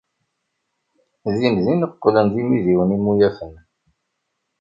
[1.33, 3.53] Dindin qqlen d imidiwen imuyafen.